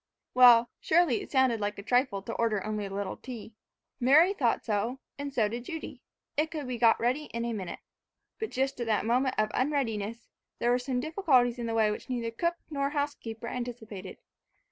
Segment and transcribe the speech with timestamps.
[0.33, 3.53] Well, surely, it sounded like a trifle to order only a little tea.
[3.99, 6.01] Mary thought so, and so did Judy,
[6.35, 7.81] it could be got ready in a minute.
[8.39, 10.27] But just at that moment of unreadiness,
[10.57, 14.17] there were some difficulties in the way which neither cook nor housekeeper anticipated.